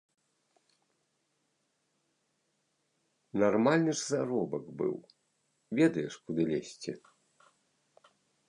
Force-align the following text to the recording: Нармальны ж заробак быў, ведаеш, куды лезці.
Нармальны 3.43 3.95
ж 3.99 4.07
заробак 4.09 4.65
быў, 4.81 4.95
ведаеш, 5.81 6.13
куды 6.29 6.41
лезці. 6.55 6.91